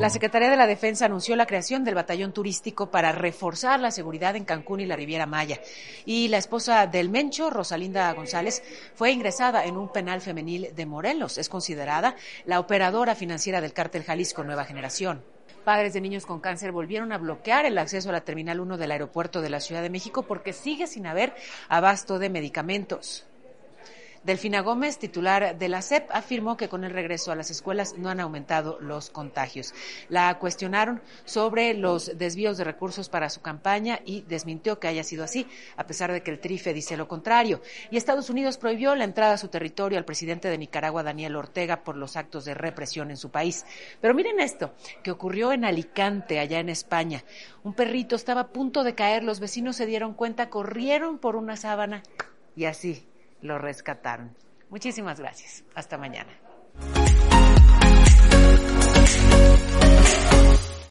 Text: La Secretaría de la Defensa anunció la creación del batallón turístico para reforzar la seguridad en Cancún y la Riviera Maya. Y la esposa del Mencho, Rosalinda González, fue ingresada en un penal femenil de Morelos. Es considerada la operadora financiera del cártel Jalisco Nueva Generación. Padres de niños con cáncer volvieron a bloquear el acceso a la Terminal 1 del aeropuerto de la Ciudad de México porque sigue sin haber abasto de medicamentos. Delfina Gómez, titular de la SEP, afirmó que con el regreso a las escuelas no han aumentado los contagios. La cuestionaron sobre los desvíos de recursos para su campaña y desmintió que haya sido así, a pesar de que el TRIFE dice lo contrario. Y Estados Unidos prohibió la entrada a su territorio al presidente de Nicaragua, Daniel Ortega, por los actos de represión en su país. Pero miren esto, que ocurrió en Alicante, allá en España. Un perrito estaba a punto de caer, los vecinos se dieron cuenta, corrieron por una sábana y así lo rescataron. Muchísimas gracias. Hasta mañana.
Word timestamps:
La 0.00 0.08
Secretaría 0.08 0.48
de 0.48 0.56
la 0.56 0.66
Defensa 0.66 1.04
anunció 1.04 1.36
la 1.36 1.44
creación 1.44 1.84
del 1.84 1.94
batallón 1.94 2.32
turístico 2.32 2.90
para 2.90 3.12
reforzar 3.12 3.80
la 3.80 3.90
seguridad 3.90 4.34
en 4.34 4.46
Cancún 4.46 4.80
y 4.80 4.86
la 4.86 4.96
Riviera 4.96 5.26
Maya. 5.26 5.60
Y 6.06 6.28
la 6.28 6.38
esposa 6.38 6.86
del 6.86 7.10
Mencho, 7.10 7.50
Rosalinda 7.50 8.10
González, 8.14 8.62
fue 8.94 9.12
ingresada 9.12 9.66
en 9.66 9.76
un 9.76 9.92
penal 9.92 10.22
femenil 10.22 10.70
de 10.74 10.86
Morelos. 10.86 11.36
Es 11.36 11.50
considerada 11.50 12.16
la 12.46 12.60
operadora 12.60 13.14
financiera 13.14 13.60
del 13.60 13.74
cártel 13.74 14.04
Jalisco 14.04 14.42
Nueva 14.42 14.64
Generación. 14.64 15.22
Padres 15.66 15.92
de 15.92 16.00
niños 16.00 16.24
con 16.24 16.40
cáncer 16.40 16.72
volvieron 16.72 17.12
a 17.12 17.18
bloquear 17.18 17.66
el 17.66 17.76
acceso 17.76 18.08
a 18.08 18.12
la 18.12 18.22
Terminal 18.22 18.58
1 18.58 18.78
del 18.78 18.92
aeropuerto 18.92 19.42
de 19.42 19.50
la 19.50 19.60
Ciudad 19.60 19.82
de 19.82 19.90
México 19.90 20.22
porque 20.22 20.54
sigue 20.54 20.86
sin 20.86 21.06
haber 21.06 21.34
abasto 21.68 22.18
de 22.18 22.30
medicamentos. 22.30 23.26
Delfina 24.22 24.60
Gómez, 24.60 24.98
titular 24.98 25.56
de 25.56 25.68
la 25.70 25.80
SEP, 25.80 26.10
afirmó 26.10 26.58
que 26.58 26.68
con 26.68 26.84
el 26.84 26.92
regreso 26.92 27.32
a 27.32 27.36
las 27.36 27.50
escuelas 27.50 27.96
no 27.96 28.10
han 28.10 28.20
aumentado 28.20 28.78
los 28.78 29.08
contagios. 29.08 29.72
La 30.10 30.38
cuestionaron 30.38 31.00
sobre 31.24 31.72
los 31.72 32.18
desvíos 32.18 32.58
de 32.58 32.64
recursos 32.64 33.08
para 33.08 33.30
su 33.30 33.40
campaña 33.40 34.00
y 34.04 34.20
desmintió 34.28 34.78
que 34.78 34.88
haya 34.88 35.04
sido 35.04 35.24
así, 35.24 35.46
a 35.74 35.86
pesar 35.86 36.12
de 36.12 36.22
que 36.22 36.30
el 36.30 36.38
TRIFE 36.38 36.74
dice 36.74 36.98
lo 36.98 37.08
contrario. 37.08 37.62
Y 37.90 37.96
Estados 37.96 38.28
Unidos 38.28 38.58
prohibió 38.58 38.94
la 38.94 39.04
entrada 39.04 39.32
a 39.32 39.38
su 39.38 39.48
territorio 39.48 39.96
al 39.96 40.04
presidente 40.04 40.50
de 40.50 40.58
Nicaragua, 40.58 41.02
Daniel 41.02 41.36
Ortega, 41.36 41.82
por 41.82 41.96
los 41.96 42.18
actos 42.18 42.44
de 42.44 42.52
represión 42.52 43.10
en 43.10 43.16
su 43.16 43.30
país. 43.30 43.64
Pero 44.02 44.12
miren 44.12 44.38
esto, 44.38 44.74
que 45.02 45.12
ocurrió 45.12 45.50
en 45.50 45.64
Alicante, 45.64 46.40
allá 46.40 46.60
en 46.60 46.68
España. 46.68 47.24
Un 47.62 47.72
perrito 47.72 48.16
estaba 48.16 48.42
a 48.42 48.48
punto 48.48 48.84
de 48.84 48.94
caer, 48.94 49.24
los 49.24 49.40
vecinos 49.40 49.76
se 49.76 49.86
dieron 49.86 50.12
cuenta, 50.12 50.50
corrieron 50.50 51.16
por 51.16 51.36
una 51.36 51.56
sábana 51.56 52.02
y 52.54 52.66
así 52.66 53.09
lo 53.42 53.58
rescataron. 53.58 54.36
Muchísimas 54.68 55.18
gracias. 55.18 55.64
Hasta 55.74 55.98
mañana. 55.98 56.32